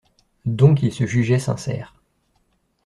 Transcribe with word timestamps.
Donc 0.47 0.81
il 0.81 0.91
se 0.91 1.05
jugeait 1.05 1.37
sincère. 1.37 1.93